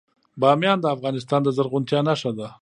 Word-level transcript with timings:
بامیان 0.41 0.77
د 0.81 0.85
افغانستان 0.95 1.39
د 1.43 1.49
زرغونتیا 1.57 1.99
نښه 2.07 2.31
ده. 2.37 2.47